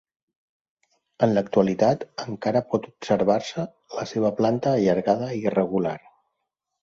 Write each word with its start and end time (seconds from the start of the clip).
En 1.25 1.33
l'actualitat 1.33 2.05
encara 2.23 2.63
pot 2.71 2.87
observar-se 2.91 3.67
la 3.99 4.05
seva 4.13 4.31
planta 4.41 4.75
allargada 4.79 5.29
i 5.37 5.45
irregular. 5.51 5.97